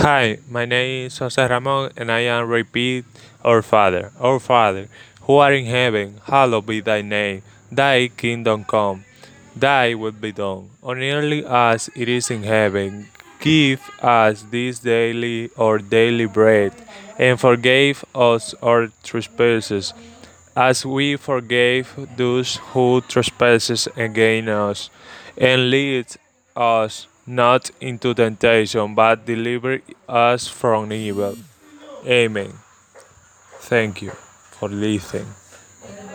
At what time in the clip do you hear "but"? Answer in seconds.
28.94-29.26